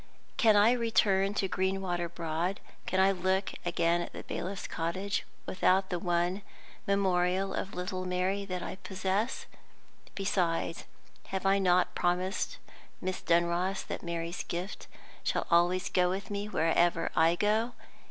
Can 0.37 0.55
I 0.57 0.71
return 0.71 1.35
to 1.35 1.47
"Greenwater 1.47 2.09
Broad," 2.11 2.59
can 2.87 2.99
I 2.99 3.11
look 3.11 3.53
again 3.63 4.01
at 4.01 4.13
the 4.13 4.23
bailiff's 4.23 4.65
cottage, 4.65 5.27
without 5.45 5.91
the 5.91 5.99
one 5.99 6.41
memorial 6.87 7.53
of 7.53 7.75
little 7.75 8.03
Mary 8.03 8.43
that 8.45 8.63
I 8.63 8.77
possess? 8.77 9.45
Besides, 10.15 10.85
have 11.27 11.45
I 11.45 11.59
not 11.59 11.93
promised 11.93 12.57
Miss 12.99 13.21
Dunross 13.21 13.83
that 13.83 14.01
Mary's 14.01 14.41
gift 14.43 14.87
shall 15.23 15.45
always 15.51 15.87
go 15.87 16.09
with 16.09 16.31
me 16.31 16.49
wherever 16.49 17.11
I 17.15 17.35
go? 17.35 17.73